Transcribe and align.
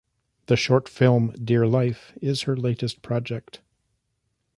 The 0.47 0.55
short 0.55 0.89
film 0.89 1.29
"Dear 1.33 1.67
Life" 1.67 2.11
is 2.23 2.41
her 2.49 2.57
latest 2.57 3.03
project. 3.03 3.61